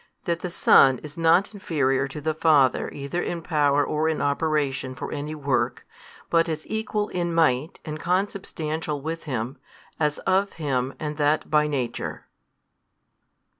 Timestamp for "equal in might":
6.65-7.79